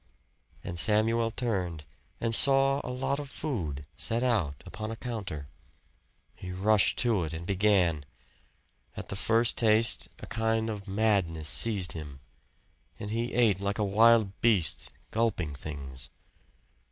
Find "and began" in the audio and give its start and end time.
7.35-8.05